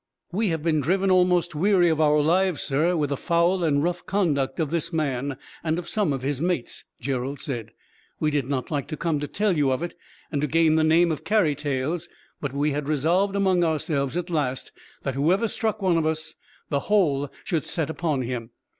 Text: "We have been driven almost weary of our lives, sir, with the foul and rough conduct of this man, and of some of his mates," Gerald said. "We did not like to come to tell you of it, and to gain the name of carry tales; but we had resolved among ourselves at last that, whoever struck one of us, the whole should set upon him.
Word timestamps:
"We 0.31 0.47
have 0.47 0.63
been 0.63 0.81
driven 0.81 1.11
almost 1.11 1.53
weary 1.53 1.87
of 1.87 2.01
our 2.01 2.21
lives, 2.21 2.63
sir, 2.63 2.95
with 2.97 3.11
the 3.11 3.15
foul 3.17 3.63
and 3.63 3.83
rough 3.83 4.03
conduct 4.07 4.59
of 4.59 4.71
this 4.71 4.91
man, 4.91 5.37
and 5.63 5.77
of 5.77 5.87
some 5.87 6.11
of 6.11 6.23
his 6.23 6.41
mates," 6.41 6.85
Gerald 6.99 7.39
said. 7.39 7.69
"We 8.19 8.31
did 8.31 8.47
not 8.49 8.71
like 8.71 8.87
to 8.87 8.97
come 8.97 9.19
to 9.19 9.27
tell 9.27 9.55
you 9.55 9.71
of 9.71 9.83
it, 9.83 9.93
and 10.31 10.41
to 10.41 10.47
gain 10.47 10.73
the 10.73 10.83
name 10.83 11.11
of 11.11 11.23
carry 11.23 11.53
tales; 11.53 12.09
but 12.39 12.51
we 12.51 12.71
had 12.71 12.87
resolved 12.89 13.35
among 13.35 13.63
ourselves 13.63 14.17
at 14.17 14.31
last 14.31 14.71
that, 15.03 15.13
whoever 15.13 15.47
struck 15.47 15.83
one 15.83 15.97
of 15.99 16.07
us, 16.07 16.33
the 16.69 16.79
whole 16.89 17.31
should 17.43 17.65
set 17.65 17.91
upon 17.91 18.23
him. 18.23 18.49